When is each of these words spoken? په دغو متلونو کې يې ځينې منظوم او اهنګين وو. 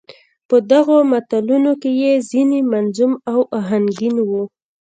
په 0.49 0.57
دغو 0.71 0.97
متلونو 1.11 1.71
کې 1.81 1.91
يې 2.01 2.13
ځينې 2.29 2.59
منظوم 2.71 3.13
او 3.31 3.39
اهنګين 3.59 4.15
وو. 4.29 4.43